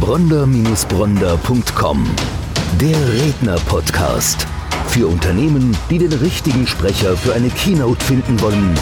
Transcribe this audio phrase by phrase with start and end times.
[0.00, 2.06] bronder-bronder.com.
[2.80, 4.46] Der Redner-Podcast.
[4.88, 8.74] Für Unternehmen, die den richtigen Sprecher für eine Keynote finden wollen.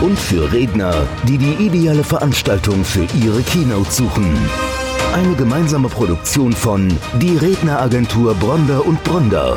[0.00, 0.94] Und für Redner,
[1.28, 4.26] die die ideale Veranstaltung für ihre Keynote suchen.
[5.14, 6.88] Eine gemeinsame Produktion von
[7.20, 9.56] Die Redneragentur Bronder und Bronder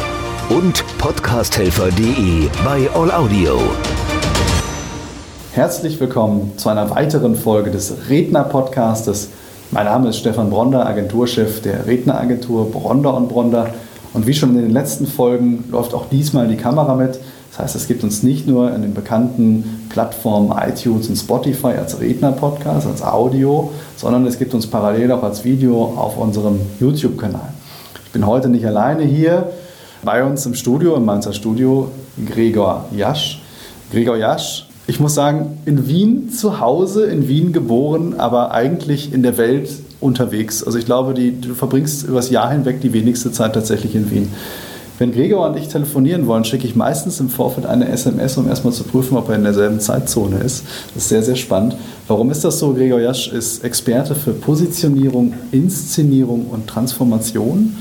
[0.49, 3.59] und podcasthelfer.de bei All Audio.
[5.53, 9.29] Herzlich willkommen zu einer weiteren Folge des Redner-Podcastes.
[9.71, 13.73] Mein Name ist Stefan Bronder, Agenturchef der Redneragentur Bronder und Bronder.
[14.13, 17.19] Und wie schon in den letzten Folgen läuft auch diesmal die Kamera mit.
[17.49, 21.99] Das heißt, es gibt uns nicht nur in den bekannten Plattformen iTunes und Spotify als
[21.99, 27.53] Redner-Podcast, als Audio, sondern es gibt uns parallel auch als Video auf unserem YouTube-Kanal.
[28.05, 29.49] Ich bin heute nicht alleine hier.
[30.03, 31.89] Bei uns im Studio, im Mainzer Studio,
[32.23, 33.41] Gregor Jasch.
[33.91, 39.23] Gregor Jasch, ich muss sagen, in Wien zu Hause, in Wien geboren, aber eigentlich in
[39.23, 40.63] der Welt unterwegs.
[40.63, 44.31] Also ich glaube, die, du verbringst übers Jahr hinweg die wenigste Zeit tatsächlich in Wien.
[44.97, 48.71] Wenn Gregor und ich telefonieren wollen, schicke ich meistens im Vorfeld eine SMS, um erstmal
[48.73, 50.63] zu prüfen, ob er in derselben Zeitzone ist.
[50.93, 51.75] Das ist sehr, sehr spannend.
[52.07, 52.73] Warum ist das so?
[52.73, 57.75] Gregor Jasch ist Experte für Positionierung, Inszenierung und Transformation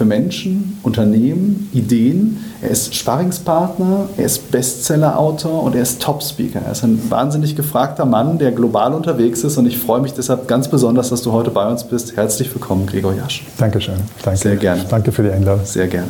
[0.00, 2.42] für Menschen, Unternehmen, Ideen.
[2.62, 6.62] Er ist Sparringspartner, er ist Bestsellerautor und er ist Top-Speaker.
[6.64, 10.48] Er ist ein wahnsinnig gefragter Mann, der global unterwegs ist und ich freue mich deshalb
[10.48, 12.16] ganz besonders, dass du heute bei uns bist.
[12.16, 13.44] Herzlich willkommen, Gregor Jasch.
[13.58, 13.96] Dankeschön.
[14.22, 14.40] Danke.
[14.40, 14.86] Sehr gerne.
[14.88, 15.66] Danke für die Einladung.
[15.66, 16.08] Sehr gerne.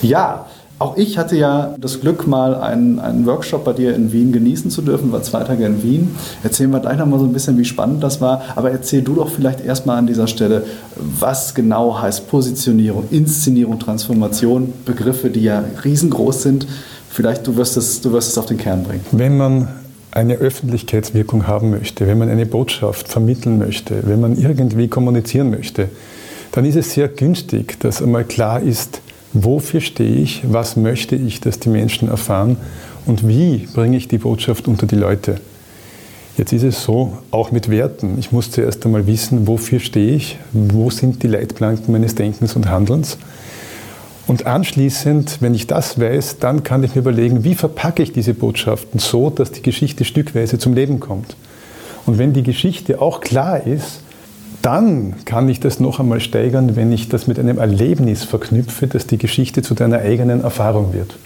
[0.00, 0.46] Ja,
[0.78, 4.70] auch ich hatte ja das Glück, mal einen, einen Workshop bei dir in Wien genießen
[4.70, 6.14] zu dürfen, war zwei Tage in Wien.
[6.44, 8.42] Erzählen wir gleich nochmal so ein bisschen, wie spannend das war.
[8.54, 10.64] Aber erzähl du doch vielleicht erstmal an dieser Stelle,
[10.96, 16.68] was genau heißt Positionierung, Inszenierung, Transformation, Begriffe, die ja riesengroß sind.
[17.10, 19.04] Vielleicht du wirst es, du wirst es auf den Kern bringen.
[19.10, 19.68] Wenn man
[20.12, 25.88] eine Öffentlichkeitswirkung haben möchte, wenn man eine Botschaft vermitteln möchte, wenn man irgendwie kommunizieren möchte,
[26.52, 29.00] dann ist es sehr günstig, dass einmal klar ist,
[29.32, 32.56] wofür stehe ich, was möchte ich, dass die Menschen erfahren
[33.06, 35.40] und wie bringe ich die Botschaft unter die Leute.
[36.36, 38.16] Jetzt ist es so, auch mit Werten.
[38.18, 42.70] Ich muss zuerst einmal wissen, wofür stehe ich, wo sind die Leitplanken meines Denkens und
[42.70, 43.18] Handelns.
[44.28, 48.34] Und anschließend, wenn ich das weiß, dann kann ich mir überlegen, wie verpacke ich diese
[48.34, 51.34] Botschaften so, dass die Geschichte stückweise zum Leben kommt.
[52.06, 54.02] Und wenn die Geschichte auch klar ist,
[54.62, 59.06] dann kann ich das noch einmal steigern, wenn ich das mit einem Erlebnis verknüpfe, dass
[59.06, 61.16] die Geschichte zu deiner eigenen Erfahrung wird.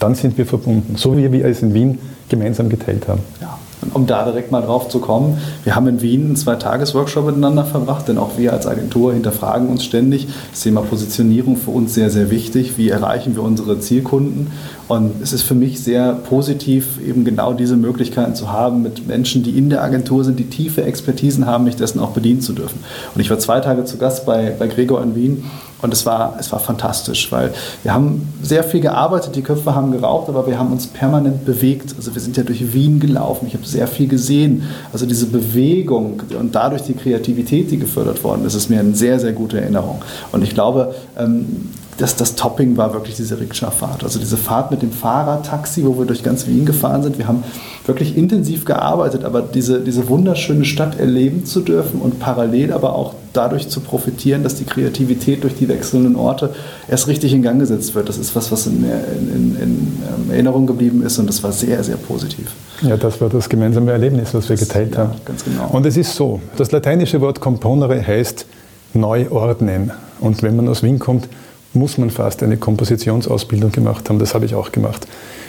[0.00, 3.20] Dann sind wir verbunden, so wie wir es in Wien gemeinsam geteilt haben.
[3.40, 3.58] Ja
[3.92, 8.08] um da direkt mal drauf zu kommen, wir haben in Wien einen Zwei-Tages-Workshop miteinander verbracht,
[8.08, 10.28] denn auch wir als Agentur hinterfragen uns ständig.
[10.50, 12.78] Das Thema Positionierung für uns sehr, sehr wichtig.
[12.78, 14.48] Wie erreichen wir unsere Zielkunden?
[14.88, 19.42] Und es ist für mich sehr positiv, eben genau diese Möglichkeiten zu haben, mit Menschen,
[19.42, 22.78] die in der Agentur sind, die tiefe Expertisen haben, mich dessen auch bedienen zu dürfen.
[23.14, 25.44] Und ich war zwei Tage zu Gast bei, bei Gregor in Wien
[25.84, 27.52] und es war, es war fantastisch, weil
[27.82, 31.94] wir haben sehr viel gearbeitet, die Köpfe haben geraucht, aber wir haben uns permanent bewegt.
[31.98, 34.62] Also wir sind ja durch Wien gelaufen, ich habe sehr viel gesehen.
[34.94, 39.20] Also diese Bewegung und dadurch die Kreativität, die gefördert worden ist, ist mir eine sehr,
[39.20, 40.00] sehr gute Erinnerung.
[40.32, 41.68] Und ich glaube, ähm,
[41.98, 44.02] das, das Topping war wirklich diese Rikscha-Fahrt.
[44.02, 47.18] Also diese Fahrt mit dem Fahrradtaxi, wo wir durch ganz Wien gefahren sind.
[47.18, 47.44] Wir haben
[47.86, 53.14] wirklich intensiv gearbeitet, aber diese, diese wunderschöne Stadt erleben zu dürfen und parallel aber auch
[53.32, 56.50] dadurch zu profitieren, dass die Kreativität durch die wechselnden Orte
[56.88, 58.08] erst richtig in Gang gesetzt wird.
[58.08, 61.82] Das ist was, was in, in, in ähm, Erinnerung geblieben ist und das war sehr,
[61.84, 62.52] sehr positiv.
[62.82, 65.12] Ja, das war das gemeinsame Erlebnis, was wir geteilt ja, haben.
[65.24, 65.68] Ganz genau.
[65.70, 68.46] Und es ist so, das lateinische Wort componere heißt
[68.94, 69.90] neu ordnen.
[70.20, 71.28] Und wenn man aus Wien kommt,
[71.74, 74.18] muss man fast eine Kompositionsausbildung gemacht haben.
[74.18, 75.06] Das habe ich auch gemacht.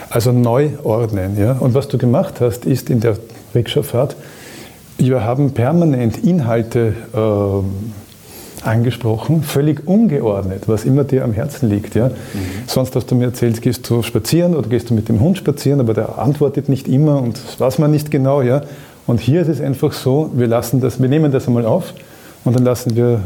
[0.09, 1.37] Also neu ordnen.
[1.37, 1.53] Ja?
[1.53, 3.17] Und was du gemacht hast, ist in der
[3.53, 4.15] Rikscha-Fahrt,
[4.97, 11.95] wir haben permanent Inhalte äh, angesprochen, völlig ungeordnet, was immer dir am Herzen liegt.
[11.95, 12.09] Ja?
[12.09, 12.13] Mhm.
[12.65, 15.79] Sonst hast du mir erzählt, gehst du spazieren oder gehst du mit dem Hund spazieren,
[15.79, 18.41] aber der antwortet nicht immer und das weiß man nicht genau.
[18.41, 18.63] Ja?
[19.05, 21.93] Und hier ist es einfach so, wir, lassen das, wir nehmen das einmal auf
[22.45, 23.21] und dann lassen wir,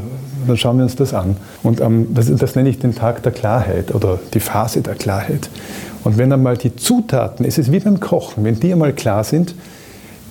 [0.48, 1.36] dann schauen wir uns das an.
[1.62, 5.50] Und ähm, das, das nenne ich den Tag der Klarheit oder die Phase der Klarheit.
[6.04, 9.54] Und wenn einmal die Zutaten, es ist wie beim Kochen, wenn die einmal klar sind,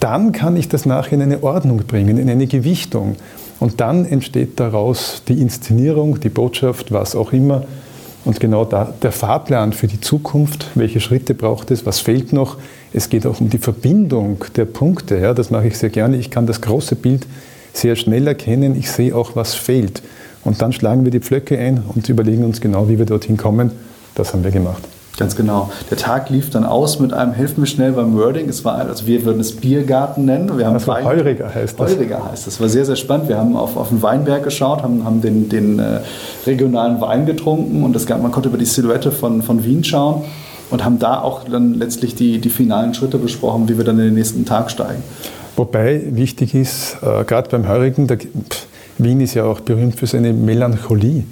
[0.01, 3.17] dann kann ich das nachher in eine Ordnung bringen, in eine Gewichtung.
[3.61, 7.65] Und dann entsteht daraus die Inszenierung, die Botschaft, was auch immer.
[8.25, 12.57] Und genau da, der Fahrplan für die Zukunft, welche Schritte braucht es, was fehlt noch.
[12.93, 15.19] Es geht auch um die Verbindung der Punkte.
[15.19, 16.17] Ja, das mache ich sehr gerne.
[16.17, 17.27] Ich kann das große Bild
[17.79, 18.77] sehr schnell erkennen.
[18.77, 20.03] Ich sehe auch, was fehlt.
[20.45, 23.73] Und dann schlagen wir die Pflöcke ein und überlegen uns genau, wie wir dorthin kommen.
[24.15, 24.83] Das haben wir gemacht.
[25.19, 25.71] Ganz genau.
[25.91, 29.09] Der Tag lief dann aus mit einem, helfen mir schnell beim Wording, es war, also
[29.09, 30.57] wir würden es Biergarten nennen.
[30.57, 31.91] Wir haben also Wein, Heuriger heißt das.
[31.91, 32.61] Heuriger heißt das.
[32.61, 33.29] war sehr, sehr spannend.
[33.29, 36.01] Wir haben auf, auf den Weinberg geschaut, haben, haben den, den äh,
[36.47, 40.23] regionalen Wein getrunken und das man konnte über die Silhouette von, von Wien schauen
[40.71, 44.07] und haben da auch dann letztlich die, die finalen Schritte besprochen, wie wir dann in
[44.07, 45.03] den nächsten Tag steigen.
[45.59, 48.67] Wobei wichtig ist, äh, gerade beim Heurigen, der, pff,
[48.97, 51.25] Wien ist ja auch berühmt für seine Melancholie.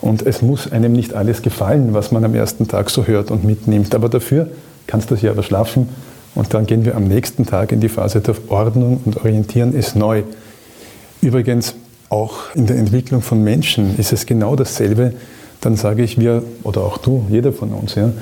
[0.00, 3.42] Und es muss einem nicht alles gefallen, was man am ersten Tag so hört und
[3.42, 3.92] mitnimmt.
[3.96, 4.46] Aber dafür
[4.86, 5.88] kannst du dich aber schlafen
[6.36, 9.96] und dann gehen wir am nächsten Tag in die Phase der Ordnung und orientieren es
[9.96, 10.22] neu.
[11.20, 11.74] Übrigens,
[12.10, 15.14] auch in der Entwicklung von Menschen ist es genau dasselbe.
[15.60, 18.12] Dann sage ich, wir oder auch du, jeder von uns, ja,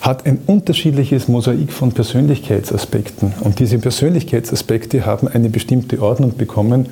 [0.00, 3.32] hat ein unterschiedliches Mosaik von Persönlichkeitsaspekten.
[3.40, 6.86] Und diese Persönlichkeitsaspekte haben eine bestimmte Ordnung bekommen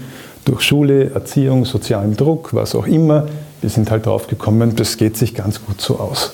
[0.45, 3.27] durch Schule, Erziehung, sozialen Druck, was auch immer.
[3.61, 6.33] Wir sind halt drauf gekommen, das geht sich ganz gut so aus.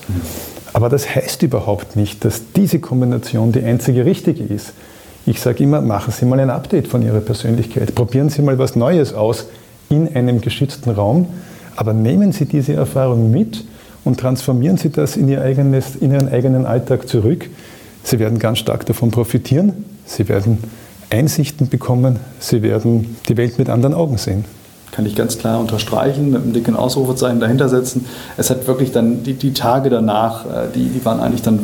[0.72, 4.72] Aber das heißt überhaupt nicht, dass diese Kombination die einzige richtige ist.
[5.26, 7.94] Ich sage immer, machen Sie mal ein Update von Ihrer Persönlichkeit.
[7.94, 9.46] Probieren Sie mal was Neues aus
[9.88, 11.28] in einem geschützten Raum.
[11.76, 13.64] Aber nehmen Sie diese Erfahrung mit
[14.04, 17.48] und transformieren Sie das in, Ihr eigenes, in Ihren eigenen Alltag zurück.
[18.02, 19.84] Sie werden ganz stark davon profitieren.
[20.06, 20.58] Sie werden
[21.10, 22.18] Einsichten bekommen.
[22.38, 24.44] Sie werden die Welt mit anderen Augen sehen
[24.92, 28.06] kann ich ganz klar unterstreichen, mit einem dicken Ausrufezeichen dahinter setzen.
[28.36, 31.60] Es hat wirklich dann die, die Tage danach, äh, die, die waren eigentlich dann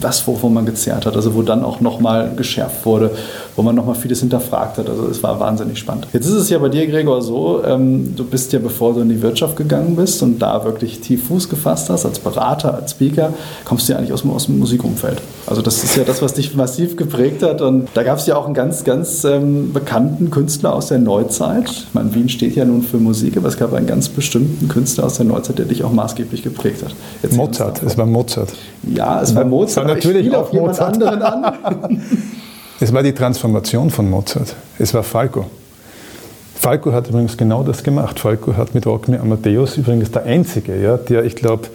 [0.00, 3.10] das, wovon man gezehrt hat, also wo dann auch nochmal geschärft wurde,
[3.56, 4.88] wo man nochmal vieles hinterfragt hat.
[4.88, 6.06] Also es war wahnsinnig spannend.
[6.12, 9.08] Jetzt ist es ja bei dir, Gregor, so, ähm, du bist ja, bevor du in
[9.08, 13.32] die Wirtschaft gegangen bist und da wirklich tief Fuß gefasst hast, als Berater, als Speaker,
[13.64, 15.20] kommst du ja eigentlich aus dem, aus dem Musikumfeld.
[15.46, 18.36] Also das ist ja das, was dich massiv geprägt hat und da gab es ja
[18.36, 21.70] auch einen ganz, ganz ähm, bekannten Künstler aus der Neuzeit.
[21.70, 25.04] Ich meine, Wien steht ja nun für Musik, aber es gab einen ganz bestimmten Künstler
[25.04, 26.94] aus der Neuzeit, der dich auch maßgeblich geprägt hat.
[27.22, 28.52] Erzähl Mozart, es war Mozart.
[28.82, 29.86] Ja, es war Mozart.
[29.86, 30.94] War natürlich auch Mozart.
[30.94, 32.02] anderen an.
[32.80, 34.56] es war die Transformation von Mozart.
[34.78, 35.46] Es war Falco.
[36.54, 38.18] Falco hat übrigens genau das gemacht.
[38.18, 41.68] Falco hat mit Rock Me Amadeus übrigens der einzige, ja, der, ich glaube,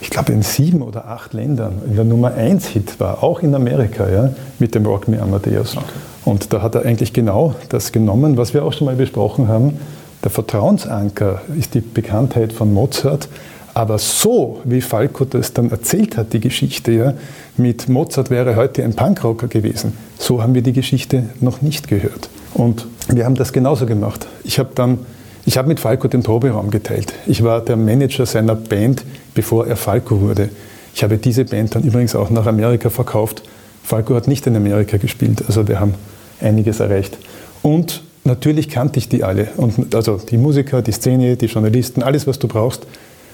[0.00, 3.54] ich glaube in sieben oder acht Ländern in der Nummer 1 Hit war, auch in
[3.54, 5.76] Amerika, ja, mit dem Rock Me Amadeus.
[5.76, 5.86] Okay.
[6.24, 9.78] Und da hat er eigentlich genau das genommen, was wir auch schon mal besprochen haben.
[10.24, 13.28] Der Vertrauensanker ist die Bekanntheit von Mozart.
[13.76, 17.12] Aber so, wie Falco das dann erzählt hat, die Geschichte, ja,
[17.58, 22.30] mit Mozart wäre heute ein Punkrocker gewesen, so haben wir die Geschichte noch nicht gehört.
[22.54, 24.28] Und wir haben das genauso gemacht.
[24.44, 25.00] Ich habe dann,
[25.44, 27.12] ich habe mit Falco den Proberaum geteilt.
[27.26, 30.48] Ich war der Manager seiner Band, bevor er Falco wurde.
[30.94, 33.42] Ich habe diese Band dann übrigens auch nach Amerika verkauft.
[33.82, 35.92] Falco hat nicht in Amerika gespielt, also wir haben
[36.40, 37.18] einiges erreicht.
[37.60, 39.48] Und natürlich kannte ich die alle.
[39.58, 42.86] Und also die Musiker, die Szene, die Journalisten, alles, was du brauchst.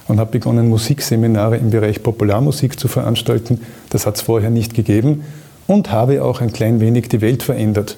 [0.08, 3.60] Und habe begonnen, Musikseminare im Bereich Popularmusik zu veranstalten.
[3.90, 5.24] Das hat es vorher nicht gegeben.
[5.66, 7.96] Und habe auch ein klein wenig die Welt verändert.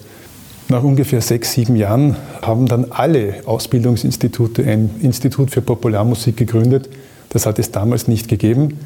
[0.69, 6.89] Nach ungefähr sechs, sieben Jahren haben dann alle Ausbildungsinstitute ein Institut für Popularmusik gegründet.
[7.31, 8.79] Das hat es damals nicht gegeben.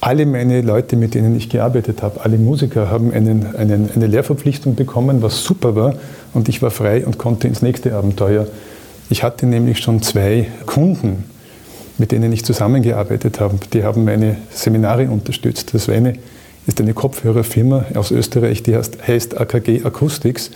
[0.00, 4.74] Alle meine Leute, mit denen ich gearbeitet habe, alle Musiker, haben einen, einen, eine Lehrverpflichtung
[4.74, 5.94] bekommen, was super war.
[6.32, 8.46] Und ich war frei und konnte ins nächste Abenteuer.
[9.10, 11.24] Ich hatte nämlich schon zwei Kunden,
[12.00, 13.58] mit denen ich zusammengearbeitet habe.
[13.74, 15.74] Die haben meine Seminare unterstützt.
[15.74, 16.14] Das eine
[16.66, 20.50] ist eine Kopfhörerfirma aus Österreich, die heißt, heißt AKG Acoustics.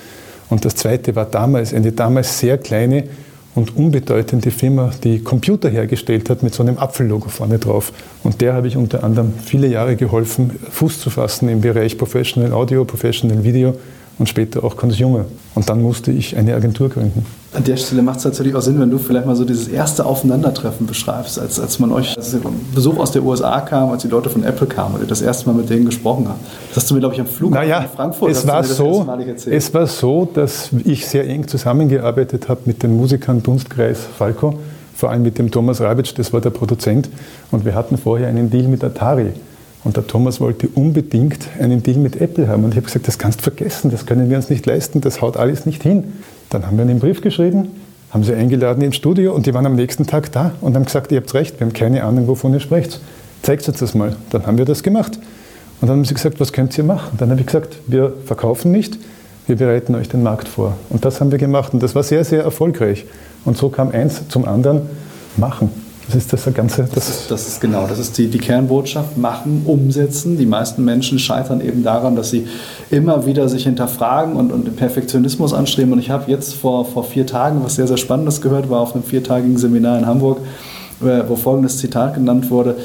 [0.48, 3.04] Und das zweite war damals eine damals sehr kleine
[3.54, 7.92] und unbedeutende Firma, die Computer hergestellt hat mit so einem Apfellogo vorne drauf.
[8.22, 12.54] Und der habe ich unter anderem viele Jahre geholfen, Fuß zu fassen im Bereich Professional
[12.54, 13.76] Audio, Professional Video
[14.18, 15.26] und später auch Consumer.
[15.54, 17.26] Und dann musste ich eine Agentur gründen.
[17.54, 20.04] An der Stelle macht es natürlich auch Sinn, wenn du vielleicht mal so dieses erste
[20.04, 22.36] Aufeinandertreffen beschreibst, als, als man euch, als
[22.74, 25.46] Besuch aus der USA kam, als die Leute von Apple kamen und ihr das erste
[25.48, 26.40] Mal mit denen gesprochen habt.
[26.70, 29.06] Das hast du mir, glaube ich, am Flug naja, in Frankfurt es war so,
[29.46, 34.58] Es war so, dass ich sehr eng zusammengearbeitet habe mit den Musikern Dunstkreis Falco,
[34.96, 37.08] vor allem mit dem Thomas Rabitsch, das war der Produzent.
[37.52, 39.30] Und wir hatten vorher einen Deal mit Atari.
[39.84, 42.64] Und der Thomas wollte unbedingt einen Deal mit Apple haben.
[42.64, 45.20] Und ich habe gesagt, das kannst du vergessen, das können wir uns nicht leisten, das
[45.20, 46.14] haut alles nicht hin.
[46.50, 47.68] Dann haben wir einen Brief geschrieben,
[48.10, 51.10] haben sie eingeladen ins Studio und die waren am nächsten Tag da und haben gesagt,
[51.12, 53.00] ihr habt recht, wir haben keine Ahnung, wovon ihr sprecht.
[53.42, 54.16] Zeigt uns das mal.
[54.30, 55.18] Dann haben wir das gemacht.
[55.80, 57.18] Und dann haben sie gesagt, was könnt ihr machen?
[57.18, 58.98] Dann habe ich gesagt, wir verkaufen nicht,
[59.46, 60.76] wir bereiten euch den Markt vor.
[60.88, 63.04] Und das haben wir gemacht und das war sehr, sehr erfolgreich.
[63.44, 64.82] Und so kam eins zum anderen,
[65.36, 65.83] machen.
[66.06, 66.86] Das ist das Ganze.
[66.94, 69.16] Das, das, ist, genau, das ist die, die Kernbotschaft.
[69.16, 70.36] Machen, umsetzen.
[70.36, 72.46] Die meisten Menschen scheitern eben daran, dass sie
[72.90, 75.92] immer wieder sich hinterfragen und, und den Perfektionismus anstreben.
[75.92, 78.94] Und ich habe jetzt vor, vor vier Tagen was sehr, sehr Spannendes gehört, war auf
[78.94, 80.40] einem viertagigen Seminar in Hamburg,
[81.00, 82.76] äh, wo folgendes Zitat genannt wurde.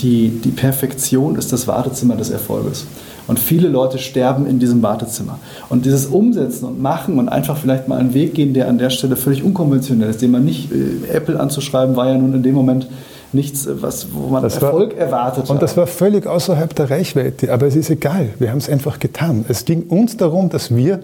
[0.00, 2.86] die, die Perfektion ist das Wartezimmer des Erfolges.
[3.28, 5.38] Und viele Leute sterben in diesem Wartezimmer.
[5.68, 8.90] Und dieses Umsetzen und Machen und einfach vielleicht mal einen Weg gehen, der an der
[8.90, 12.54] Stelle völlig unkonventionell ist, den man nicht, äh, Apple anzuschreiben, war ja nun in dem
[12.54, 12.88] Moment
[13.32, 15.50] nichts, äh, was, wo man Das Erfolg war, erwartet hat.
[15.50, 18.98] Und das war völlig außerhalb der Reichweite, aber es ist egal, wir haben es einfach
[18.98, 19.44] getan.
[19.48, 21.00] Es ging uns darum, dass wir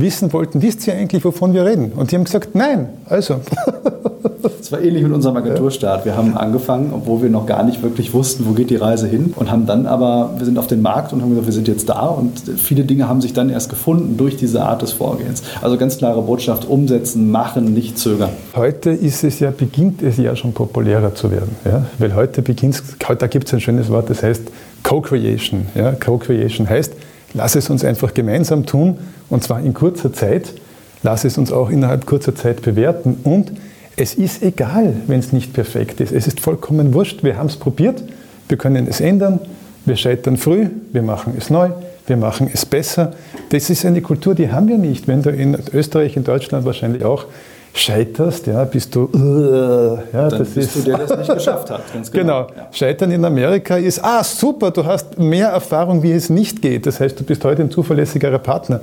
[0.00, 1.92] wissen wollten, wisst ihr eigentlich, wovon wir reden?
[1.92, 3.36] Und die haben gesagt, nein, also.
[4.60, 6.04] Es war ähnlich mit unserem Agenturstart.
[6.04, 9.34] Wir haben angefangen, obwohl wir noch gar nicht wirklich wussten, wo geht die Reise hin
[9.36, 11.88] und haben dann aber, wir sind auf den Markt und haben gesagt, wir sind jetzt
[11.88, 15.42] da und viele Dinge haben sich dann erst gefunden durch diese Art des Vorgehens.
[15.60, 18.30] Also ganz klare Botschaft, umsetzen, machen, nicht zögern.
[18.54, 21.56] Heute ist es ja, beginnt es ja schon populärer zu werden.
[21.64, 21.86] Ja?
[21.98, 22.82] Weil heute beginnt
[23.18, 24.42] da gibt es ein schönes Wort, das heißt
[24.84, 25.66] Co-Creation.
[25.74, 25.92] Ja?
[25.92, 26.92] Co-Creation heißt,
[27.34, 30.52] lass es uns einfach gemeinsam tun und zwar in kurzer Zeit.
[31.02, 33.52] Lass es uns auch innerhalb kurzer Zeit bewerten und
[33.96, 36.12] es ist egal, wenn es nicht perfekt ist.
[36.12, 37.22] Es ist vollkommen wurscht.
[37.22, 38.02] Wir haben es probiert,
[38.48, 39.40] wir können es ändern,
[39.84, 41.70] wir scheitern früh, wir machen es neu,
[42.06, 43.12] wir machen es besser.
[43.50, 45.08] Das ist eine Kultur, die haben wir nicht.
[45.08, 47.26] Wenn du in Österreich, in Deutschland wahrscheinlich auch
[47.72, 51.34] scheiterst, ja, bist du, äh, ja, Dann das bist ist, du der, der es nicht
[51.34, 51.82] geschafft hat.
[51.92, 52.48] Ganz Genau.
[52.56, 52.68] Ja.
[52.72, 56.86] Scheitern in Amerika ist, ah, super, du hast mehr Erfahrung, wie es nicht geht.
[56.86, 58.80] Das heißt, du bist heute ein zuverlässigerer Partner.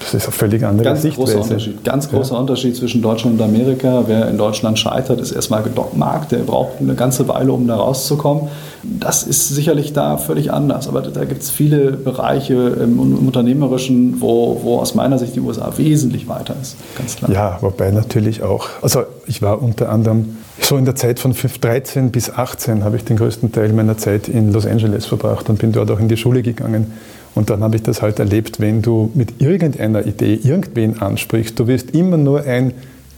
[0.00, 1.34] Das ist eine völlig andere Ganz Sichtweise.
[1.34, 1.84] großer Unterschied.
[1.84, 4.04] Ganz großer Unterschied zwischen Deutschland und Amerika.
[4.06, 6.32] Wer in Deutschland scheitert, ist erstmal gedockmarkt.
[6.32, 8.48] Der braucht eine ganze Weile, um da rauszukommen.
[8.82, 10.88] Das ist sicherlich da völlig anders.
[10.88, 15.40] Aber da gibt es viele Bereiche im, im Unternehmerischen, wo, wo aus meiner Sicht die
[15.40, 16.76] USA wesentlich weiter ist.
[16.96, 17.30] Ganz klar.
[17.30, 18.68] Ja, wobei natürlich auch.
[18.82, 23.04] Also ich war unter anderem so in der Zeit von 13 bis 18 habe ich
[23.04, 26.16] den größten Teil meiner Zeit in Los Angeles verbracht und bin dort auch in die
[26.16, 26.92] Schule gegangen.
[27.34, 31.66] Und dann habe ich das halt erlebt, wenn du mit irgendeiner Idee irgendwen ansprichst, du
[31.66, 32.72] wirst immer nur ein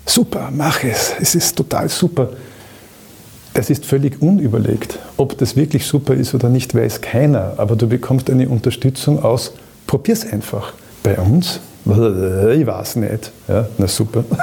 [0.06, 2.28] Super, mach es, es ist total super.
[3.54, 4.98] Es ist völlig unüberlegt.
[5.16, 7.54] Ob das wirklich super ist oder nicht, weiß keiner.
[7.56, 9.52] Aber du bekommst eine Unterstützung aus,
[9.86, 10.74] probier's einfach.
[11.02, 13.30] Bei uns, ich weiß nicht.
[13.46, 14.24] Ja, na super.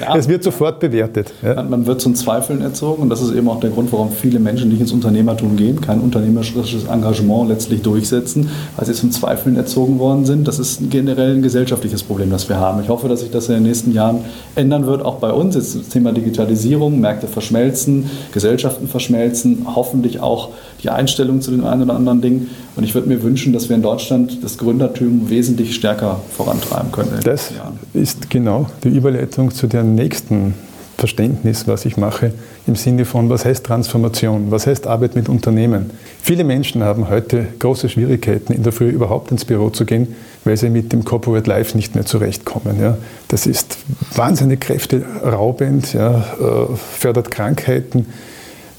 [0.00, 0.16] Ja.
[0.16, 1.32] Es wird sofort bewertet.
[1.42, 1.54] Ja.
[1.54, 4.38] Man, man wird zum Zweifeln erzogen und das ist eben auch der Grund, warum viele
[4.38, 9.98] Menschen nicht ins Unternehmertum gehen, kein unternehmerisches Engagement letztlich durchsetzen, weil sie zum Zweifeln erzogen
[9.98, 10.46] worden sind.
[10.46, 12.80] Das ist generell ein gesellschaftliches Problem, das wir haben.
[12.82, 14.20] Ich hoffe, dass sich das in den nächsten Jahren
[14.54, 15.54] ändern wird, auch bei uns.
[15.56, 20.50] Jetzt das Thema Digitalisierung, Märkte verschmelzen, Gesellschaften verschmelzen, hoffentlich auch
[20.82, 22.50] die Einstellung zu den einen oder anderen Dingen.
[22.76, 27.10] Und ich würde mir wünschen, dass wir in Deutschland das Gründertum wesentlich stärker vorantreiben in
[27.10, 27.52] den Das
[27.94, 30.54] ist genau die Überleitung zu dem nächsten
[30.98, 32.32] Verständnis, was ich mache,
[32.66, 35.90] im Sinne von, was heißt Transformation, was heißt Arbeit mit Unternehmen.
[36.20, 40.08] Viele Menschen haben heute große Schwierigkeiten, in der Früh überhaupt ins Büro zu gehen,
[40.44, 42.80] weil sie mit dem Corporate Life nicht mehr zurechtkommen.
[42.80, 42.98] Ja.
[43.28, 43.78] Das ist
[44.14, 48.06] wahnsinnig kräfteraubend, ja, äh, fördert Krankheiten.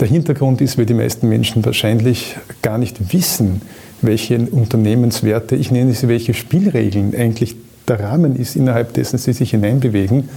[0.01, 3.61] Der Hintergrund ist, weil die meisten Menschen wahrscheinlich gar nicht wissen,
[4.01, 7.55] welche Unternehmenswerte, ich nenne sie welche Spielregeln eigentlich
[7.89, 10.29] der Rahmen ist, innerhalb dessen sie sich hineinbewegen,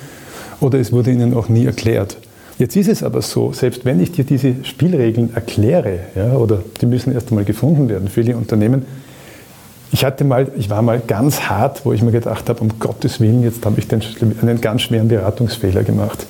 [0.60, 2.16] oder es wurde ihnen auch nie erklärt.
[2.58, 6.86] Jetzt ist es aber so, selbst wenn ich dir diese Spielregeln erkläre, ja, oder die
[6.86, 8.84] müssen erst einmal gefunden werden, viele Unternehmen,
[9.90, 13.20] ich hatte mal, ich war mal ganz hart, wo ich mir gedacht habe, um Gottes
[13.20, 14.02] Willen, jetzt habe ich den,
[14.40, 16.26] einen ganz schweren Beratungsfehler gemacht.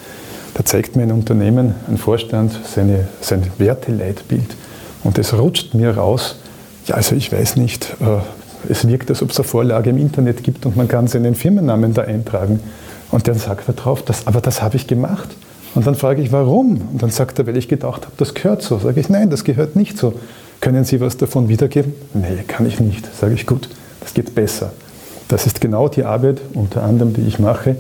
[0.55, 4.57] Da zeigt mir ein Unternehmen, ein Vorstand, seine, sein Werteleitbild
[5.05, 6.37] und es rutscht mir raus,
[6.87, 8.19] ja, also ich weiß nicht, äh,
[8.69, 11.95] es wirkt, als ob es eine Vorlage im Internet gibt und man kann seinen Firmennamen
[11.95, 12.61] da eintragen.
[13.11, 15.29] Und dann sagt er drauf, das, aber das habe ich gemacht.
[15.75, 16.81] Und dann frage ich, warum?
[16.93, 18.79] Und dann sagt er, weil ich gedacht habe, das gehört so.
[18.79, 20.15] Sage ich, nein, das gehört nicht so.
[20.61, 21.95] Können Sie was davon wiedergeben?
[22.15, 23.09] Nee, kann ich nicht.
[23.15, 23.69] Sage ich, gut,
[24.01, 24.73] das geht besser.
[25.29, 27.77] Das ist genau die Arbeit, unter anderem, die ich mache.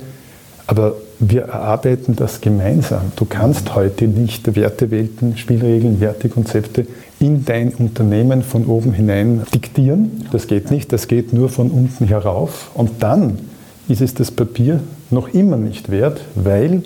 [0.67, 3.12] Aber wir erarbeiten das gemeinsam.
[3.14, 6.87] Du kannst heute nicht Wertewelten, Spielregeln, Wertekonzepte
[7.21, 10.26] in dein Unternehmen von oben hinein diktieren.
[10.33, 12.73] Das geht nicht, das geht nur von unten herauf.
[12.75, 13.38] Und dann
[13.88, 16.83] ist es das Papier noch immer nicht wert, weil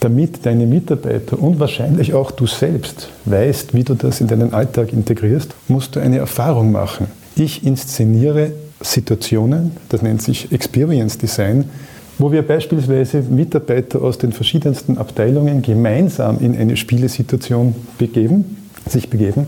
[0.00, 4.92] damit deine Mitarbeiter und wahrscheinlich auch du selbst weißt, wie du das in deinen Alltag
[4.92, 7.06] integrierst, musst du eine Erfahrung machen.
[7.36, 11.70] Ich inszeniere Situationen, das nennt sich Experience Design,
[12.18, 18.56] wo wir beispielsweise Mitarbeiter aus den verschiedensten Abteilungen gemeinsam in eine Spielesituation begeben,
[18.88, 19.46] sich begeben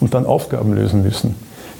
[0.00, 1.34] und dann Aufgaben lösen müssen.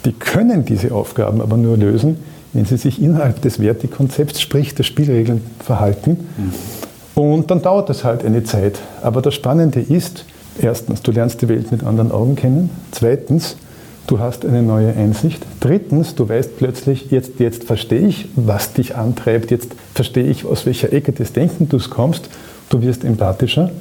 [0.05, 2.17] Die können diese Aufgaben aber nur lösen,
[2.53, 6.17] wenn sie sich innerhalb des Wertekonzepts, sprich der Spielregeln, verhalten.
[7.15, 8.79] Und dann dauert es halt eine Zeit.
[9.01, 10.25] Aber das Spannende ist,
[10.59, 12.69] erstens, du lernst die Welt mit anderen Augen kennen.
[12.91, 13.57] Zweitens,
[14.07, 15.45] du hast eine neue Einsicht.
[15.59, 19.51] Drittens, du weißt plötzlich, jetzt, jetzt verstehe ich, was dich antreibt.
[19.51, 22.29] Jetzt verstehe ich, aus welcher Ecke des Denkens du kommst.
[22.69, 23.71] Du wirst empathischer.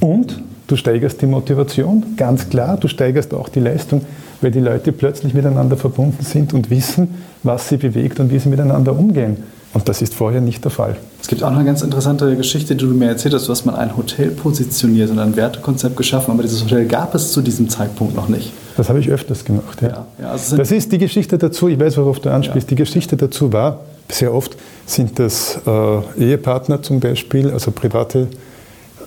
[0.00, 0.42] Und
[0.72, 4.06] Du steigerst die Motivation, ganz klar, du steigerst auch die Leistung,
[4.40, 7.08] weil die Leute plötzlich miteinander verbunden sind und wissen,
[7.42, 9.36] was sie bewegt und wie sie miteinander umgehen.
[9.74, 10.96] Und das ist vorher nicht der Fall.
[11.20, 13.48] Es gibt auch eine ganz interessante Geschichte, die du mir erzählt hast.
[13.48, 17.32] Du hast mal ein Hotel positioniert und ein Wertekonzept geschaffen, aber dieses Hotel gab es
[17.32, 18.52] zu diesem Zeitpunkt noch nicht.
[18.76, 19.80] Das habe ich öfters gemacht.
[19.80, 19.88] Ja.
[19.88, 22.70] ja, ja also das ist die Geschichte dazu, ich weiß, worauf du anspielst.
[22.70, 22.76] Ja.
[22.76, 28.28] Die Geschichte dazu war, sehr oft sind das äh, Ehepartner zum Beispiel, also private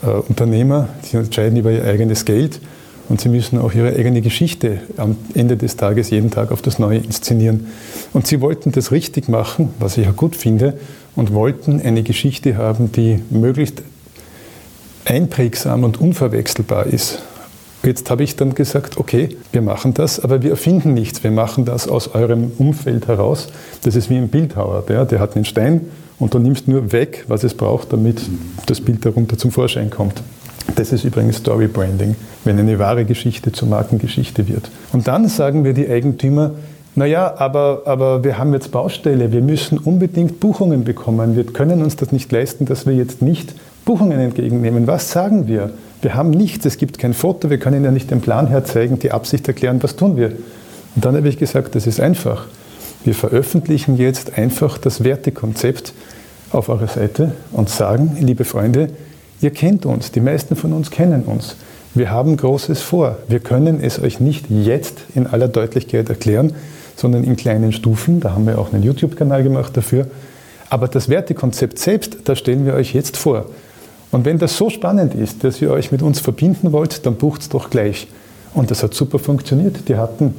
[0.02, 2.60] äh, Unternehmer, die entscheiden über ihr eigenes Geld
[3.10, 6.80] und sie müssen auch ihre eigene Geschichte am Ende des Tages jeden Tag auf das
[6.80, 7.68] Neue inszenieren.
[8.14, 10.78] Und sie wollten das richtig machen, was ich auch gut finde,
[11.16, 13.82] und wollten eine Geschichte haben, die möglichst
[15.06, 17.22] einprägsam und unverwechselbar ist.
[17.84, 21.24] Jetzt habe ich dann gesagt, okay, wir machen das, aber wir erfinden nichts.
[21.24, 23.48] Wir machen das aus eurem Umfeld heraus.
[23.84, 24.84] Das ist wie ein Bildhauer.
[24.88, 25.82] Der, der hat einen Stein
[26.18, 28.22] und du nimmst nur weg, was es braucht, damit
[28.66, 30.24] das Bild darunter zum Vorschein kommt.
[30.76, 34.70] Das ist übrigens Story Branding, wenn eine wahre Geschichte zur Markengeschichte wird.
[34.92, 36.52] Und dann sagen wir die Eigentümer,
[36.96, 41.36] naja, aber, aber wir haben jetzt Baustelle, wir müssen unbedingt Buchungen bekommen.
[41.36, 43.54] Wir können uns das nicht leisten, dass wir jetzt nicht
[43.84, 44.88] Buchungen entgegennehmen.
[44.88, 45.72] Was sagen wir?
[46.02, 49.12] Wir haben nichts, es gibt kein Foto, wir können ja nicht den Plan herzeigen, die
[49.12, 50.32] Absicht erklären, was tun wir.
[50.96, 52.48] Und dann habe ich gesagt, das ist einfach.
[53.04, 55.94] Wir veröffentlichen jetzt einfach das Wertekonzept
[56.52, 58.90] auf eurer Seite und sagen, liebe Freunde,
[59.46, 61.56] Ihr kennt uns, die meisten von uns kennen uns.
[61.94, 63.18] Wir haben Großes vor.
[63.28, 66.54] Wir können es euch nicht jetzt in aller Deutlichkeit erklären,
[66.96, 68.22] sondern in kleinen Stufen.
[68.22, 70.08] Da haben wir auch einen YouTube-Kanal gemacht dafür.
[70.72, 73.46] Aber das Wertekonzept selbst, das stellen wir euch jetzt vor.
[74.10, 77.42] Und wenn das so spannend ist, dass ihr euch mit uns verbinden wollt, dann bucht
[77.42, 78.08] es doch gleich.
[78.56, 79.88] Und das hat super funktioniert.
[79.88, 80.34] Die hatten,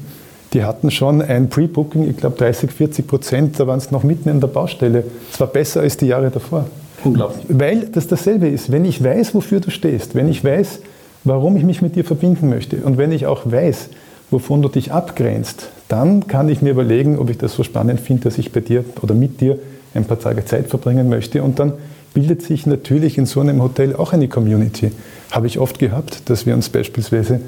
[0.57, 4.31] die hatten schon ein Pre-Booking, ich glaube 30, 40 Prozent, da waren es noch mitten
[4.31, 5.05] in der Baustelle.
[5.31, 6.65] Es war besser als die Jahre davor.
[7.05, 7.45] Unglaublich.
[7.51, 8.73] Weil das dasselbe ist.
[8.73, 10.81] Wenn ich weiß, wofür du stehst, wenn ich weiß,
[11.25, 13.91] warum ich mich mit dir verbinden möchte und wenn ich auch weiß,
[14.31, 18.23] wovon du dich abgrenzt, dann kann ich mir überlegen, ob ich das so spannend finde,
[18.23, 19.59] dass ich bei dir oder mit dir
[19.93, 21.43] ein paar Tage Zeit verbringen möchte.
[21.43, 21.75] Und dann
[22.15, 24.91] bildet sich natürlich in so einem Hotel auch eine Community.
[25.31, 27.41] Habe ich oft gehabt, dass wir uns beispielsweise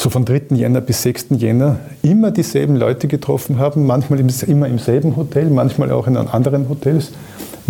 [0.00, 0.42] so von 3.
[0.54, 1.26] Jänner bis 6.
[1.36, 6.68] Jänner immer dieselben Leute getroffen haben, manchmal immer im selben Hotel, manchmal auch in anderen
[6.68, 7.12] Hotels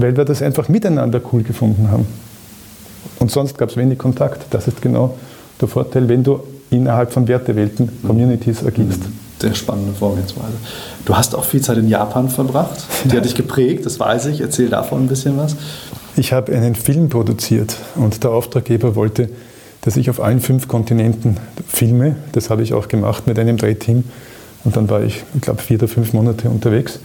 [0.01, 2.07] weil wir das einfach miteinander cool gefunden haben.
[3.19, 4.47] Und sonst gab es wenig Kontakt.
[4.51, 5.17] Das ist genau
[5.61, 6.41] der Vorteil, wenn du
[6.71, 9.01] innerhalb von Wertewelten, Communities agierst.
[9.01, 9.19] Mhm.
[9.41, 10.53] Sehr spannende Vorgehensweise.
[11.05, 12.85] Du hast auch viel Zeit in Japan verbracht.
[13.05, 14.41] Die hat dich geprägt, das weiß ich.
[14.41, 15.57] Erzähl davon ein bisschen was.
[16.17, 19.31] Ich habe einen Film produziert und der Auftraggeber wollte,
[19.83, 22.17] dass ich auf allen fünf Kontinenten filme.
[22.33, 24.05] Das habe ich auch gemacht mit einem Drehteam.
[24.65, 27.01] Und dann war ich, ich glaube, vier oder fünf Monate unterwegs.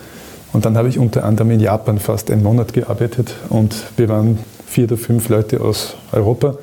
[0.56, 4.40] Und dann habe ich unter anderem in Japan fast einen Monat gearbeitet und wir waren
[4.66, 6.56] vier oder fünf Leute aus Europa,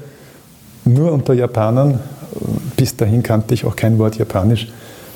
[0.87, 2.01] nur unter Japanern.
[2.75, 4.69] Bis dahin kannte ich auch kein Wort Japanisch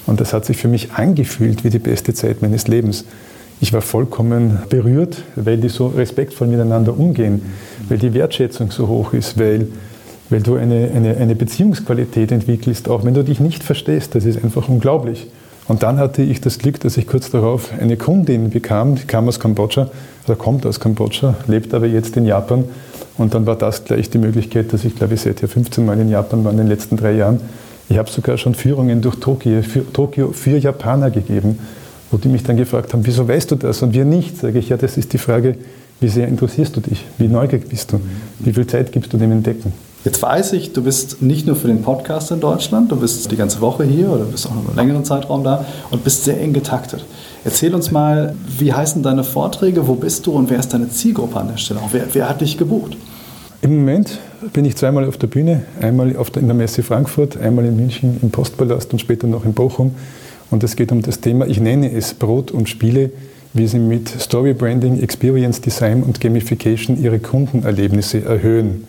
[0.05, 3.07] und das hat sich für mich angefühlt wie die beste Zeit meines Lebens.
[3.63, 7.41] Ich war vollkommen berührt, weil die so respektvoll miteinander umgehen,
[7.89, 9.69] weil die Wertschätzung so hoch ist, weil,
[10.31, 14.15] weil du eine, eine, eine Beziehungsqualität entwickelst, auch wenn du dich nicht verstehst.
[14.15, 15.29] Das ist einfach unglaublich.
[15.69, 19.29] Und dann hatte ich das Glück, dass ich kurz darauf eine Kundin bekam, die kam
[19.29, 19.91] aus Kambodscha,
[20.27, 22.65] oder kommt aus Kambodscha, lebt aber jetzt in Japan.
[23.19, 26.09] Und dann war das gleich die Möglichkeit, dass ich, glaube ich, seither 15 Mal in
[26.09, 27.41] Japan war in den letzten drei Jahren.
[27.89, 31.59] Ich habe sogar schon Führungen durch Tokio für, Tokio für Japaner gegeben,
[32.11, 34.37] wo die mich dann gefragt haben, wieso weißt du das und wir nicht?
[34.37, 35.57] Sage ich, ja, das ist die Frage,
[36.01, 37.05] wie sehr interessierst du dich?
[37.17, 38.01] Wie neugierig bist du?
[38.41, 39.73] Wie viel Zeit gibst du dem Entdecken?
[40.05, 43.37] Jetzt weiß ich, du bist nicht nur für den Podcast in Deutschland, du bist die
[43.37, 46.53] ganze Woche hier oder bist auch noch einen längeren Zeitraum da und bist sehr eng
[46.53, 47.05] getaktet.
[47.45, 51.41] Erzähl uns mal, wie heißen deine Vorträge, wo bist du und wer ist deine Zielgruppe
[51.41, 51.81] an der Stelle?
[51.91, 52.97] Wer, wer hat dich gebucht?
[53.63, 54.19] Im Moment
[54.53, 58.19] bin ich zweimal auf der Bühne, einmal der, in der Messe Frankfurt, einmal in München
[58.23, 59.95] im Postpalast und später noch in Bochum.
[60.53, 63.11] Und es geht um das Thema, ich nenne es Brot und Spiele,
[63.55, 68.85] wie sie mit Story Branding, Experience Design und Gamification ihre Kundenerlebnisse erhöhen.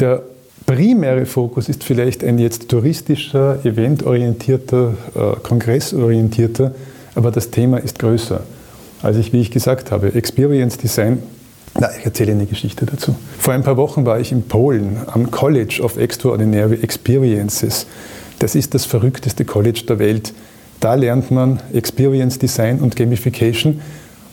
[0.00, 0.22] Der
[0.66, 6.74] primäre Fokus ist vielleicht ein jetzt touristischer, eventorientierter, äh, kongressorientierter,
[7.14, 8.40] aber das Thema ist größer.
[9.02, 11.22] Also ich, wie ich gesagt habe, Experience Design,
[11.78, 13.16] na, ich erzähle eine Geschichte dazu.
[13.38, 17.86] Vor ein paar Wochen war ich in Polen am College of Extraordinary Experiences.
[18.38, 20.34] Das ist das verrückteste College der Welt.
[20.80, 23.80] Da lernt man Experience Design und Gamification.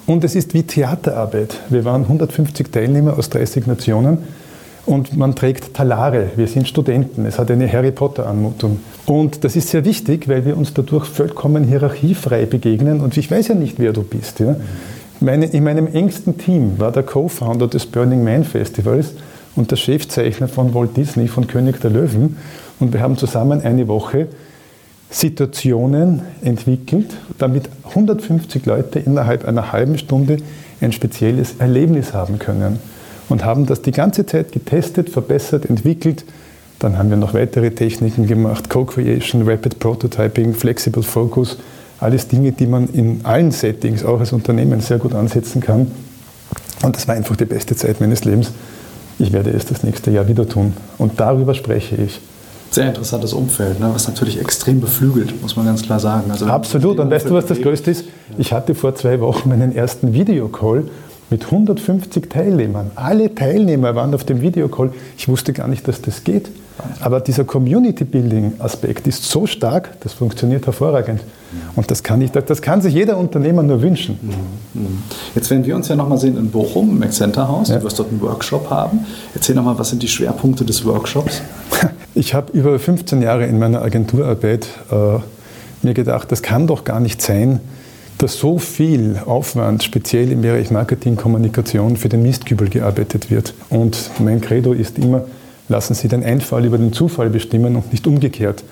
[0.05, 1.59] Und es ist wie Theaterarbeit.
[1.69, 4.19] Wir waren 150 Teilnehmer aus 30 Nationen
[4.85, 6.31] und man trägt Talare.
[6.35, 7.25] Wir sind Studenten.
[7.25, 8.79] Es hat eine Harry Potter-Anmutung.
[9.05, 13.01] Und das ist sehr wichtig, weil wir uns dadurch vollkommen hierarchiefrei begegnen.
[13.01, 14.39] Und ich weiß ja nicht, wer du bist.
[14.39, 14.55] Ja?
[15.19, 19.13] Meine, in meinem engsten Team war der Co-Founder des Burning Man Festivals
[19.55, 22.37] und der Chefzeichner von Walt Disney, von König der Löwen.
[22.79, 24.27] Und wir haben zusammen eine Woche
[25.09, 30.37] Situationen entwickelt, damit 150 Leute innerhalb einer halben Stunde
[30.81, 32.79] ein spezielles Erlebnis haben können.
[33.29, 36.25] Und haben das die ganze Zeit getestet, verbessert, entwickelt.
[36.79, 41.57] Dann haben wir noch weitere Techniken gemacht, Co-Creation, Rapid Prototyping, Flexible Focus,
[41.99, 45.91] alles Dinge, die man in allen Settings, auch als Unternehmen, sehr gut ansetzen kann.
[46.81, 48.51] Und das war einfach die beste Zeit meines Lebens.
[49.19, 50.73] Ich werde es das nächste Jahr wieder tun.
[50.97, 52.21] Und darüber spreche ich.
[52.71, 56.31] Sehr interessantes Umfeld, ne, was natürlich extrem beflügelt, muss man ganz klar sagen.
[56.31, 56.99] Also Absolut.
[56.99, 58.05] Und weißt du, was das Größte ist?
[58.37, 60.85] Ich hatte vor zwei Wochen meinen ersten Videocall
[61.29, 62.91] mit 150 Teilnehmern.
[62.95, 64.91] Alle Teilnehmer waren auf dem Videocall.
[65.17, 66.49] Ich wusste gar nicht, dass das geht.
[67.01, 71.21] Aber dieser Community-Building-Aspekt ist so stark, das funktioniert hervorragend.
[71.75, 74.17] Und das kann, ich, das kann sich jeder Unternehmer nur wünschen.
[75.35, 77.69] Jetzt werden wir uns ja nochmal sehen in Bochum, im Accenture-Haus.
[77.69, 77.77] Ja.
[77.77, 79.05] Du wirst dort einen Workshop haben.
[79.33, 81.41] Erzähl nochmal, was sind die Schwerpunkte des Workshops?
[82.15, 85.19] Ich habe über 15 Jahre in meiner Agenturarbeit äh,
[85.83, 87.61] mir gedacht, das kann doch gar nicht sein,
[88.19, 93.53] dass so viel Aufwand, speziell im Bereich Marketing, Kommunikation, für den Mistkübel gearbeitet wird.
[93.69, 95.23] Und mein Credo ist immer,
[95.69, 98.65] lassen Sie den Einfall über den Zufall bestimmen und nicht umgekehrt.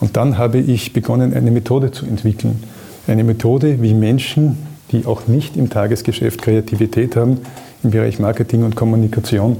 [0.00, 2.64] Und dann habe ich begonnen, eine Methode zu entwickeln.
[3.06, 4.58] Eine Methode, wie Menschen,
[4.90, 7.38] die auch nicht im Tagesgeschäft Kreativität haben,
[7.84, 9.58] im Bereich Marketing und Kommunikation,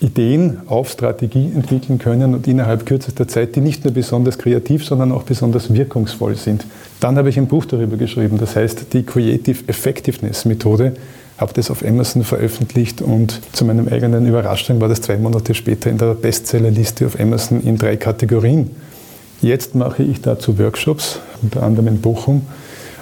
[0.00, 5.10] Ideen auf Strategie entwickeln können und innerhalb kürzester Zeit, die nicht nur besonders kreativ, sondern
[5.10, 6.66] auch besonders wirkungsvoll sind.
[7.00, 10.94] Dann habe ich ein Buch darüber geschrieben, das heißt die Creative Effectiveness Methode,
[11.38, 15.90] habe das auf Amazon veröffentlicht und zu meinem eigenen Überraschung war das zwei Monate später
[15.90, 18.70] in der Bestsellerliste auf Amazon in drei Kategorien.
[19.42, 22.42] Jetzt mache ich dazu Workshops, unter anderem in Bochum.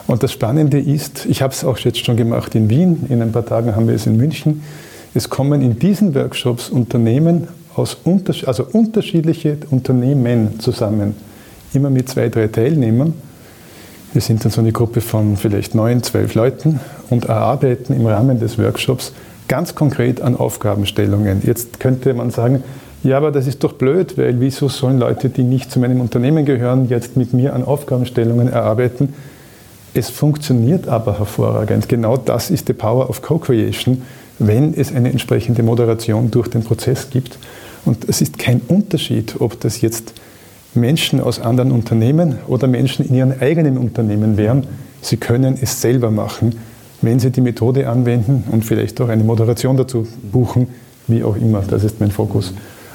[0.06, 3.32] Und das Spannende ist, ich habe es auch jetzt schon gemacht in Wien, in ein
[3.32, 4.62] paar Tagen haben wir es in München.
[5.16, 7.46] Es kommen in diesen Workshops Unternehmen
[7.76, 7.96] aus
[8.46, 11.14] also unterschiedliche Unternehmen zusammen,
[11.72, 13.14] immer mit zwei, drei Teilnehmern.
[14.12, 18.40] Wir sind dann so eine Gruppe von vielleicht neun, zwölf Leuten und erarbeiten im Rahmen
[18.40, 19.12] des Workshops
[19.46, 21.42] ganz konkret an Aufgabenstellungen.
[21.44, 22.64] Jetzt könnte man sagen,
[23.04, 26.44] ja, aber das ist doch blöd, weil wieso sollen Leute, die nicht zu meinem Unternehmen
[26.44, 29.14] gehören, jetzt mit mir an Aufgabenstellungen erarbeiten?
[29.92, 31.88] Es funktioniert aber hervorragend.
[31.88, 34.02] Genau das ist die Power of Co-Creation
[34.38, 37.38] wenn es eine entsprechende Moderation durch den Prozess gibt.
[37.84, 40.14] Und es ist kein Unterschied, ob das jetzt
[40.74, 44.66] Menschen aus anderen Unternehmen oder Menschen in ihrem eigenen Unternehmen wären.
[45.02, 46.56] Sie können es selber machen,
[47.02, 50.68] wenn sie die Methode anwenden und vielleicht auch eine Moderation dazu buchen,
[51.06, 51.62] wie auch immer.
[51.62, 52.54] Das ist mein Fokus.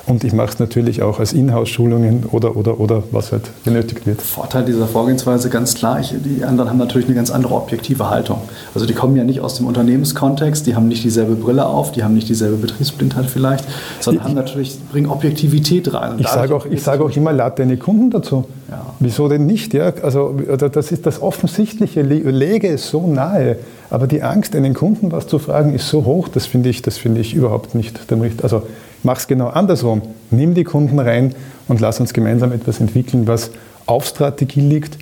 [0.10, 4.20] Und ich mache es natürlich auch als Inhouse-Schulungen oder, oder, oder was halt benötigt wird.
[4.24, 6.00] Vorteil dieser Vorgehensweise ganz klar.
[6.00, 8.42] Ich, die anderen haben natürlich eine ganz andere objektive Haltung.
[8.74, 12.04] Also die kommen ja nicht aus dem Unternehmenskontext, die haben nicht dieselbe Brille auf, die
[12.04, 13.66] haben nicht dieselbe Betriebsblindheit vielleicht,
[14.00, 16.14] sondern ich, haben natürlich, bringen Objektivität rein.
[16.14, 18.46] Und ich sage auch, sag auch immer, lad deine Kunden dazu.
[18.70, 18.94] Ja.
[19.00, 19.74] Wieso denn nicht?
[19.74, 19.94] Ja?
[20.04, 23.58] Also das ist das Offensichtliche, lege es so nahe.
[23.90, 27.04] Aber die Angst, einen Kunden was zu fragen, ist so hoch, das finde ich, das
[27.04, 28.00] ich überhaupt nicht.
[28.44, 28.64] Also
[29.04, 30.02] mach es genau andersrum.
[30.30, 31.34] Nimm die Kunden rein
[31.68, 33.50] und lass uns gemeinsam etwas entwickeln, was
[33.88, 34.98] auf Strategie liegt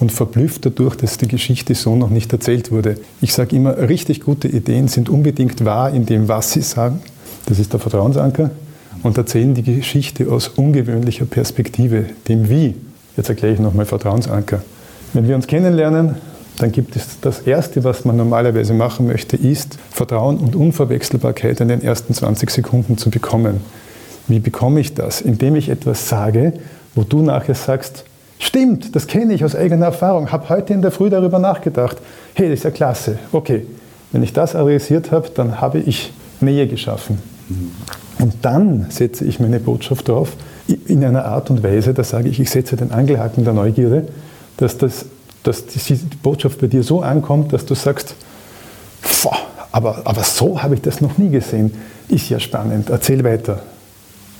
[0.00, 2.96] und verblüfft dadurch, dass die Geschichte so noch nicht erzählt wurde.
[3.20, 7.00] Ich sage immer, richtig gute Ideen sind unbedingt wahr in dem, was sie sagen.
[7.46, 8.50] Das ist der Vertrauensanker.
[9.04, 12.74] Und erzählen die Geschichte aus ungewöhnlicher Perspektive, dem Wie.
[13.16, 14.62] Jetzt erkläre ich nochmal Vertrauensanker.
[15.12, 16.16] Wenn wir uns kennenlernen,
[16.58, 21.68] dann gibt es das Erste, was man normalerweise machen möchte, ist Vertrauen und Unverwechselbarkeit in
[21.68, 23.60] den ersten 20 Sekunden zu bekommen.
[24.28, 25.20] Wie bekomme ich das?
[25.20, 26.54] Indem ich etwas sage,
[26.94, 28.04] wo du nachher sagst,
[28.38, 31.98] stimmt, das kenne ich aus eigener Erfahrung, habe heute in der Früh darüber nachgedacht.
[32.34, 33.18] Hey, das ist ja klasse.
[33.32, 33.66] Okay,
[34.12, 37.18] wenn ich das adressiert habe, dann habe ich Nähe geschaffen.
[38.18, 40.36] Und dann setze ich meine Botschaft drauf
[40.74, 44.08] in einer Art und Weise, da sage ich, ich setze den Angelhaken der Neugierde,
[44.56, 45.06] dass das
[45.42, 48.14] dass die Botschaft bei dir so ankommt, dass du sagst,
[49.72, 51.72] aber, aber so habe ich das noch nie gesehen.
[52.08, 53.62] Ist ja spannend, erzähl weiter.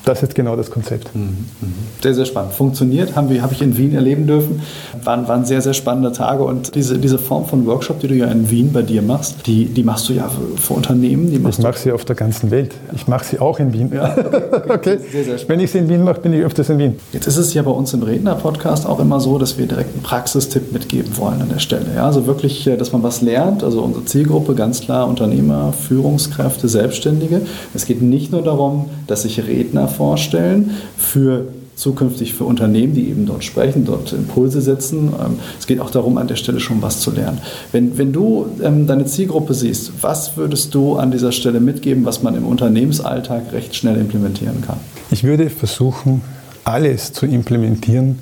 [0.05, 1.15] Das ist genau das Konzept.
[1.15, 1.73] Mhm, mhm.
[2.01, 2.53] Sehr, sehr spannend.
[2.53, 4.61] Funktioniert, haben wir, habe ich in Wien erleben dürfen.
[5.03, 6.43] Waren, waren sehr, sehr spannende Tage.
[6.43, 9.65] Und diese, diese Form von Workshop, die du ja in Wien bei dir machst, die,
[9.65, 11.31] die machst du ja für, für Unternehmen.
[11.31, 12.73] ich mache sie auf der ganzen Welt.
[12.93, 13.91] Ich mache sie auch in Wien.
[13.93, 14.69] Ja, okay.
[14.69, 14.97] okay.
[15.11, 16.99] Sehr, sehr Wenn ich sie in Wien mache, bin ich öfters in Wien.
[17.13, 20.03] Jetzt ist es ja bei uns im Redner-Podcast auch immer so, dass wir direkt einen
[20.03, 21.85] Praxistipp mitgeben wollen an der Stelle.
[21.95, 23.63] Ja, also wirklich, äh, dass man was lernt.
[23.63, 27.41] Also unsere Zielgruppe, ganz klar Unternehmer, Führungskräfte, Selbstständige.
[27.73, 33.25] Es geht nicht nur darum, dass sich Redner vorstellen für zukünftig für Unternehmen, die eben
[33.25, 35.13] dort sprechen, dort Impulse setzen.
[35.19, 37.39] Ähm, es geht auch darum, an der Stelle schon was zu lernen.
[37.71, 42.21] Wenn, wenn du ähm, deine Zielgruppe siehst, was würdest du an dieser Stelle mitgeben, was
[42.21, 44.77] man im Unternehmensalltag recht schnell implementieren kann?
[45.11, 46.21] Ich würde versuchen,
[46.63, 48.19] alles zu implementieren,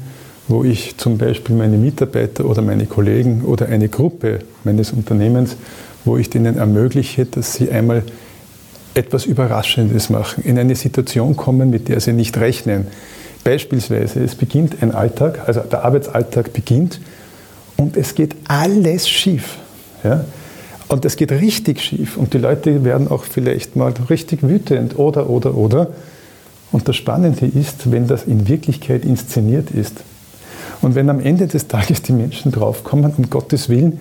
[0.48, 5.56] wo ich zum Beispiel meine Mitarbeiter oder meine Kollegen oder eine Gruppe meines Unternehmens,
[6.04, 8.04] wo ich denen ermögliche, dass sie einmal
[8.94, 12.88] etwas Überraschendes machen, in eine Situation kommen, mit der sie nicht rechnen.
[13.44, 17.00] Beispielsweise, es beginnt ein Alltag, also der Arbeitsalltag beginnt
[17.78, 19.58] und es geht alles schief.
[20.04, 20.26] Ja?
[20.88, 25.30] Und es geht richtig schief und die Leute werden auch vielleicht mal richtig wütend oder,
[25.30, 25.88] oder, oder.
[26.72, 30.04] Und das Spannende ist, wenn das in Wirklichkeit inszeniert ist.
[30.82, 34.00] Und wenn am Ende des Tages die Menschen draufkommen, um Gottes Willen,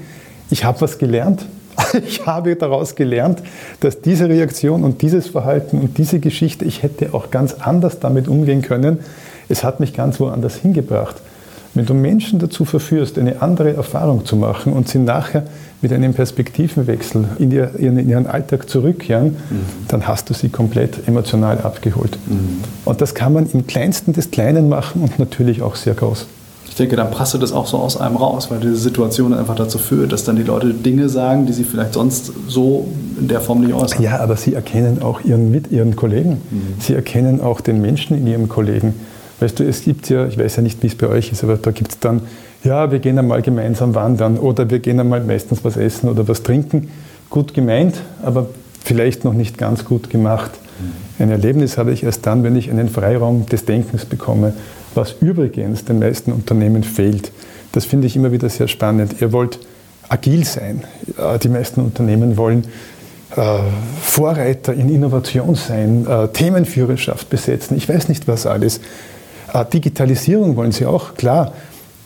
[0.50, 1.46] ich habe was gelernt,
[2.06, 3.42] ich habe daraus gelernt,
[3.80, 8.28] dass diese Reaktion und dieses Verhalten und diese Geschichte, ich hätte auch ganz anders damit
[8.28, 8.98] umgehen können.
[9.48, 11.16] Es hat mich ganz woanders hingebracht.
[11.74, 15.44] Wenn du Menschen dazu verführst, eine andere Erfahrung zu machen und sie nachher
[15.82, 19.86] mit einem Perspektivenwechsel in, ihr, in ihren Alltag zurückkehren, mhm.
[19.88, 22.18] dann hast du sie komplett emotional abgeholt.
[22.26, 22.62] Mhm.
[22.84, 26.26] Und das kann man im kleinsten des Kleinen machen und natürlich auch sehr groß.
[26.70, 29.76] Ich denke, dann passt das auch so aus einem raus, weil diese Situation einfach dazu
[29.76, 32.86] führt, dass dann die Leute Dinge sagen, die sie vielleicht sonst so
[33.18, 34.00] in der Form nicht äußern.
[34.00, 36.40] Ja, aber sie erkennen auch ihren mit ihren Kollegen.
[36.50, 36.74] Mhm.
[36.78, 38.94] Sie erkennen auch den Menschen in ihrem Kollegen.
[39.40, 41.56] Weißt du, es gibt ja, ich weiß ja nicht, wie es bei euch ist, aber
[41.56, 42.22] da gibt es dann,
[42.62, 46.44] ja, wir gehen einmal gemeinsam wandern oder wir gehen einmal meistens was essen oder was
[46.44, 46.88] trinken.
[47.30, 48.46] Gut gemeint, aber
[48.84, 50.52] vielleicht noch nicht ganz gut gemacht.
[51.18, 51.24] Mhm.
[51.24, 54.52] Ein Erlebnis habe ich erst dann, wenn ich einen Freiraum des Denkens bekomme
[54.94, 57.32] was übrigens den meisten Unternehmen fehlt.
[57.72, 59.16] Das finde ich immer wieder sehr spannend.
[59.20, 59.58] Ihr wollt
[60.08, 60.84] agil sein.
[61.42, 62.64] Die meisten Unternehmen wollen
[63.36, 63.58] äh,
[64.02, 68.80] Vorreiter in Innovation sein, äh, Themenführerschaft besetzen, ich weiß nicht was alles.
[69.52, 71.52] Äh, Digitalisierung wollen sie auch, klar.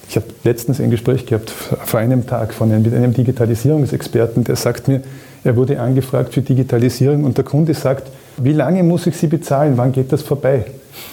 [0.07, 4.57] Ich habe letztens ein Gespräch gehabt vor einem Tag von einem, mit einem Digitalisierungsexperten, der
[4.57, 5.01] sagt mir,
[5.45, 9.75] er wurde angefragt für Digitalisierung und der Kunde sagt, wie lange muss ich Sie bezahlen,
[9.77, 10.65] wann geht das vorbei?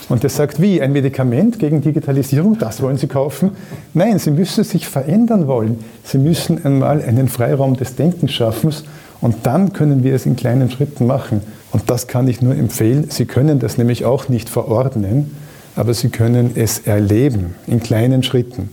[0.09, 3.51] Und er sagt, wie, ein Medikament gegen Digitalisierung, das wollen Sie kaufen?
[3.93, 5.79] Nein, Sie müssen sich verändern wollen.
[6.03, 8.73] Sie müssen einmal einen Freiraum des Denkens schaffen
[9.19, 11.41] und dann können wir es in kleinen Schritten machen.
[11.71, 13.07] Und das kann ich nur empfehlen.
[13.09, 15.35] Sie können das nämlich auch nicht verordnen,
[15.75, 18.69] aber Sie können es erleben in kleinen Schritten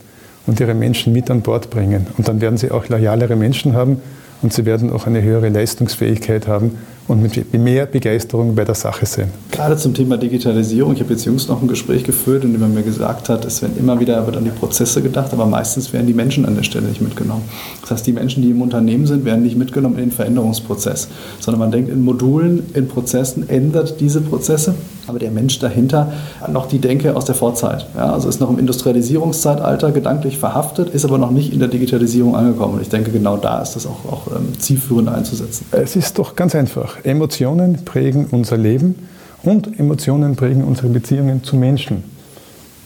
[0.47, 2.07] und Ihre Menschen mit an Bord bringen.
[2.17, 4.01] Und dann werden Sie auch loyalere Menschen haben
[4.43, 9.07] und Sie werden auch eine höhere Leistungsfähigkeit haben und mit mehr Begeisterung bei der Sache
[9.07, 9.31] sein.
[9.51, 10.93] Gerade zum Thema Digitalisierung.
[10.93, 13.63] Ich habe jetzt jüngst noch ein Gespräch geführt, in dem man mir gesagt hat, es
[13.63, 16.63] werden immer wieder wird an die Prozesse gedacht, aber meistens werden die Menschen an der
[16.63, 17.43] Stelle nicht mitgenommen.
[17.81, 21.09] Das heißt, die Menschen, die im Unternehmen sind, werden nicht mitgenommen in den Veränderungsprozess,
[21.41, 24.75] sondern man denkt in Modulen, in Prozessen, ändert diese Prozesse,
[25.09, 27.87] aber der Mensch dahinter hat noch die Denke aus der Vorzeit.
[27.97, 32.37] Ja, also ist noch im Industrialisierungszeitalter gedanklich verhaftet, ist aber noch nicht in der Digitalisierung
[32.37, 32.75] angekommen.
[32.75, 35.67] Und ich denke, genau da ist das auch, auch ähm, zielführend einzusetzen.
[35.73, 37.05] Es ist doch ganz einfach.
[37.05, 38.95] Emotionen prägen unser Leben
[39.43, 42.05] und Emotionen prägen unsere Beziehungen zu Menschen,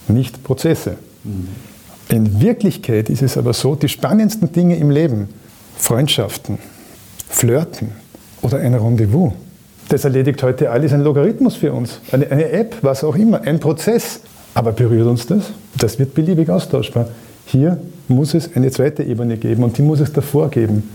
[0.09, 0.97] nicht Prozesse.
[1.25, 1.49] Mhm.
[2.09, 5.29] In Wirklichkeit ist es aber so, die spannendsten Dinge im Leben,
[5.79, 6.59] Freundschaften,
[7.29, 7.93] Flirten
[8.43, 9.33] oder ein Rendezvous,
[9.89, 13.61] das erledigt heute alles ein Logarithmus für uns, eine, eine App, was auch immer, ein
[13.61, 14.21] Prozess.
[14.55, 15.51] Aber berührt uns das?
[15.79, 17.09] Das wird beliebig austauschbar.
[17.47, 20.91] Hier muss es eine zweite Ebene geben und die muss es davor geben.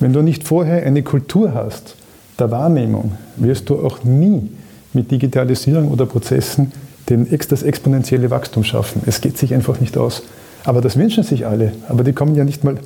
[0.00, 1.96] Wenn du nicht vorher eine Kultur hast,
[2.38, 4.48] der Wahrnehmung wirst du auch nie
[4.92, 6.72] mit Digitalisierung oder Prozessen
[7.06, 9.02] das exponentielle Wachstum schaffen.
[9.06, 10.22] Es geht sich einfach nicht aus.
[10.64, 11.72] Aber das wünschen sich alle.
[11.88, 12.76] Aber die kommen ja nicht mal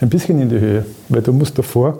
[0.00, 1.98] ein bisschen in die Höhe, weil du musst davor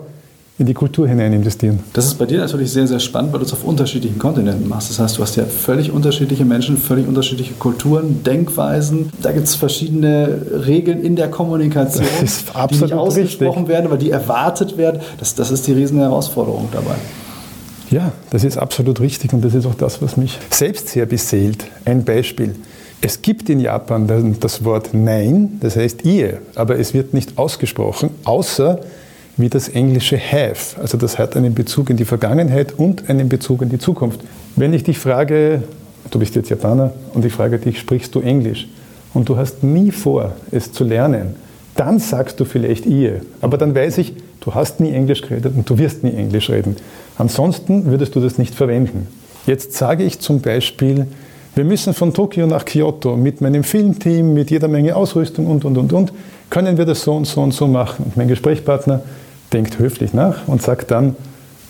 [0.59, 1.79] in die Kultur hinein investieren.
[1.93, 4.89] Das ist bei dir natürlich sehr, sehr spannend, weil du es auf unterschiedlichen Kontinenten machst.
[4.89, 9.09] Das heißt, du hast ja völlig unterschiedliche Menschen, völlig unterschiedliche Kulturen, Denkweisen.
[9.21, 13.67] Da gibt es verschiedene Regeln in der Kommunikation, die nicht ausgesprochen richtig.
[13.69, 15.01] werden, aber die erwartet werden.
[15.17, 16.95] Das, das ist die riesen Herausforderung dabei.
[17.89, 21.65] Ja, das ist absolut richtig und das ist auch das, was mich selbst sehr beseelt.
[21.85, 22.55] Ein Beispiel.
[23.01, 28.09] Es gibt in Japan das Wort Nein, das heißt Ehe, aber es wird nicht ausgesprochen,
[28.25, 28.81] außer
[29.39, 30.79] wie das englische have.
[30.79, 34.19] Also das hat einen Bezug in die Vergangenheit und einen Bezug in die Zukunft.
[34.55, 35.63] Wenn ich dich frage,
[36.11, 38.67] du bist jetzt Japaner und ich frage dich, sprichst du Englisch
[39.13, 41.35] und du hast nie vor, es zu lernen,
[41.75, 43.21] dann sagst du vielleicht Ehe.
[43.39, 46.75] Aber dann weiß ich, du hast nie Englisch geredet und du wirst nie Englisch reden.
[47.17, 49.07] Ansonsten würdest du das nicht verwenden.
[49.45, 51.07] Jetzt sage ich zum Beispiel,
[51.55, 55.77] wir müssen von Tokio nach Kyoto mit meinem Filmteam, mit jeder Menge Ausrüstung und, und,
[55.77, 56.13] und, und,
[56.49, 58.05] können wir das so und so und so machen.
[58.05, 59.01] Und mein Gesprächspartner
[59.53, 61.15] denkt höflich nach und sagt dann,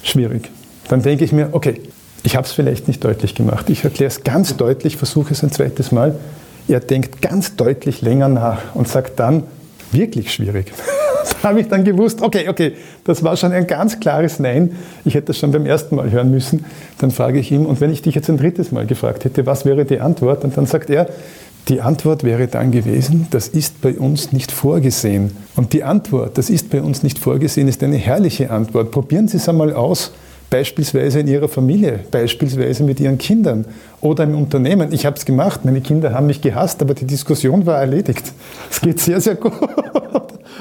[0.03, 0.49] schwierig.
[0.87, 1.81] Dann denke ich mir, okay,
[2.23, 3.69] Ich habe es vielleicht nicht deutlich gemacht.
[3.69, 6.15] Ich erkläre es ganz deutlich, versuche es ein zweites Mal.
[6.67, 9.43] Er denkt ganz deutlich länger nach und sagt dann,
[9.91, 10.73] wirklich schwierig.
[11.41, 12.73] da habe ich dann gewusst, okay, okay,
[13.05, 14.75] das war schon ein ganz klares Nein.
[15.05, 16.65] Ich hätte das schon beim ersten Mal hören müssen.
[16.99, 19.65] Dann frage ich ihn, und wenn ich dich jetzt ein drittes Mal gefragt hätte, was
[19.65, 20.43] wäre die Antwort?
[20.43, 21.07] Und dann sagt er,
[21.67, 25.31] die Antwort wäre dann gewesen, das ist bei uns nicht vorgesehen.
[25.55, 28.91] Und die Antwort, das ist bei uns nicht vorgesehen, ist eine herrliche Antwort.
[28.91, 30.11] Probieren Sie es einmal aus
[30.49, 33.65] beispielsweise in ihrer Familie, beispielsweise mit ihren Kindern
[34.01, 34.91] oder im Unternehmen.
[34.91, 38.33] Ich habe es gemacht, meine Kinder haben mich gehasst, aber die Diskussion war erledigt.
[38.71, 39.53] Es geht sehr, sehr gut.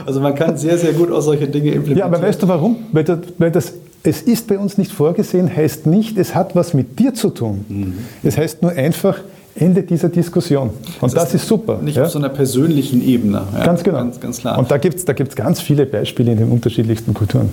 [0.07, 1.99] Also man kann sehr, sehr gut auch solche Dinge implementieren.
[1.99, 2.77] Ja, aber weißt du warum?
[2.93, 6.73] Weil das, weil das es ist bei uns nicht vorgesehen, heißt nicht, es hat was
[6.73, 7.65] mit dir zu tun.
[7.69, 7.95] Mhm.
[8.23, 9.19] Es heißt nur einfach,
[9.59, 10.71] Ende dieser Diskussion.
[11.01, 11.79] Und das, das ist, super.
[11.83, 12.05] Nicht ja?
[12.05, 13.43] auf so einer persönlichen Ebene.
[13.57, 13.99] Ja, ganz genau.
[13.99, 14.59] Ganz, ganz klar.
[14.59, 17.51] Und da gibt es da gibt's ganz viele Beispiele in den unterschiedlichsten Kulturen.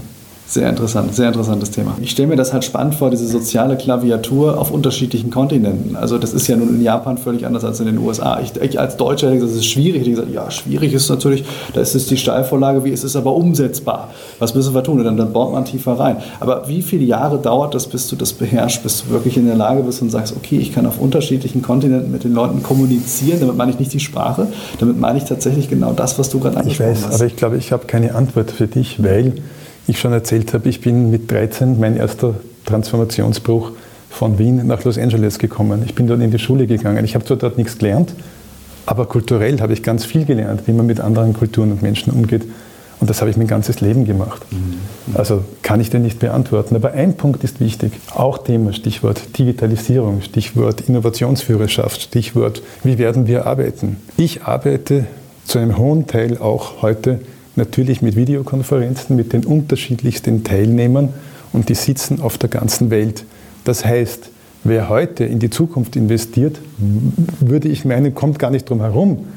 [0.47, 1.97] Sehr interessant, sehr interessantes Thema.
[1.99, 5.95] Ich stelle mir das halt spannend vor, diese soziale Klaviatur auf unterschiedlichen Kontinenten.
[5.95, 8.39] Also das ist ja nun in Japan völlig anders als in den USA.
[8.39, 10.03] Ich, ich als Deutscher hätte gesagt, das ist schwierig.
[10.03, 13.33] Ich gesagt, ja, schwierig ist natürlich, da ist es die Steilvorlage, wie ist es aber
[13.33, 14.11] umsetzbar?
[14.37, 14.99] Was müssen wir tun?
[14.99, 16.17] Und dann, dann baut man tiefer rein.
[16.39, 19.55] Aber wie viele Jahre dauert das, bis du das beherrschst, bis du wirklich in der
[19.55, 23.39] Lage bist und sagst, okay, ich kann auf unterschiedlichen Kontinenten mit den Leuten kommunizieren.
[23.39, 24.47] Damit meine ich nicht die Sprache,
[24.79, 26.99] damit meine ich tatsächlich genau das, was du gerade angesprochen hast.
[26.99, 29.33] Ich weiß, aber ich glaube, ich habe keine Antwort für dich, weil
[29.87, 33.71] ich schon erzählt habe, ich bin mit 13 mein erster Transformationsbruch
[34.09, 35.83] von Wien nach Los Angeles gekommen.
[35.85, 37.03] Ich bin dort in die Schule gegangen.
[37.05, 38.13] Ich habe zwar dort nichts gelernt,
[38.85, 42.43] aber kulturell habe ich ganz viel gelernt, wie man mit anderen Kulturen und Menschen umgeht.
[43.01, 44.41] Und das habe ich mein ganzes Leben gemacht.
[44.51, 45.15] Mhm.
[45.15, 46.75] Also kann ich den nicht beantworten.
[46.75, 47.91] Aber ein Punkt ist wichtig.
[48.13, 53.97] Auch Thema, Stichwort Digitalisierung, Stichwort Innovationsführerschaft, Stichwort, wie werden wir arbeiten?
[54.15, 55.05] Ich arbeite
[55.43, 57.19] zu einem hohen Teil auch heute
[57.55, 61.09] natürlich mit Videokonferenzen mit den unterschiedlichsten Teilnehmern
[61.53, 63.25] und die sitzen auf der ganzen Welt.
[63.63, 64.29] Das heißt,
[64.63, 66.59] wer heute in die Zukunft investiert,
[67.39, 69.27] würde ich meinen, kommt gar nicht drum herum,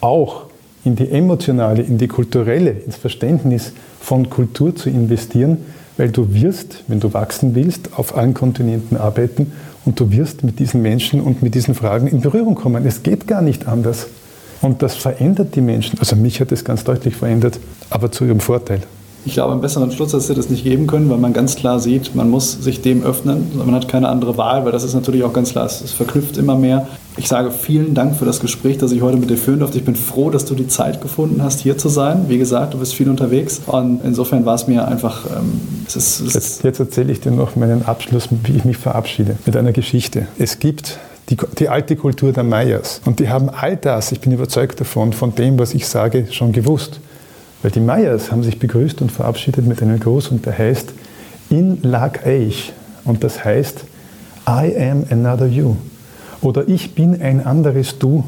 [0.00, 0.46] auch
[0.84, 5.58] in die emotionale, in die kulturelle, ins Verständnis von Kultur zu investieren,
[5.96, 9.52] weil du wirst, wenn du wachsen willst, auf allen Kontinenten arbeiten
[9.84, 12.84] und du wirst mit diesen Menschen und mit diesen Fragen in Berührung kommen.
[12.86, 14.08] Es geht gar nicht anders.
[14.62, 15.98] Und das verändert die Menschen.
[15.98, 17.58] Also mich hat das ganz deutlich verändert,
[17.90, 18.80] aber zu ihrem Vorteil.
[19.24, 22.14] Ich glaube, einen besseren Schluss hätte es nicht geben können, weil man ganz klar sieht,
[22.16, 23.52] man muss sich dem öffnen.
[23.56, 26.56] Man hat keine andere Wahl, weil das ist natürlich auch ganz klar, es verknüpft immer
[26.56, 26.88] mehr.
[27.16, 29.78] Ich sage vielen Dank für das Gespräch, das ich heute mit dir führen durfte.
[29.78, 32.24] Ich bin froh, dass du die Zeit gefunden hast, hier zu sein.
[32.28, 35.26] Wie gesagt, du bist viel unterwegs und insofern war es mir einfach.
[35.26, 38.78] Ähm, es ist, es jetzt, jetzt erzähle ich dir noch meinen Abschluss, wie ich mich
[38.78, 40.26] verabschiede, mit einer Geschichte.
[40.38, 43.00] Es gibt die, die, alte Kultur der Mayas.
[43.04, 46.52] Und die haben all das, ich bin überzeugt davon, von dem, was ich sage, schon
[46.52, 47.00] gewusst.
[47.62, 50.92] Weil die Mayas haben sich begrüßt und verabschiedet mit einem Gruß und der heißt
[51.50, 52.72] In lag ich.
[53.04, 53.84] Und das heißt
[54.48, 55.76] I am another you.
[56.40, 58.24] Oder ich bin ein anderes Du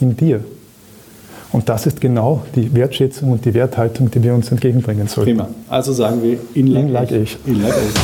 [0.00, 0.40] in dir.
[1.52, 5.36] Und das ist genau die Wertschätzung und die Werthaltung, die wir uns entgegenbringen sollten.
[5.36, 5.48] Prima.
[5.68, 7.36] Also sagen wir In lag ich.
[7.46, 7.94] In lag ich.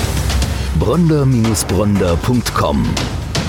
[0.79, 2.87] Bronder-Bronder.com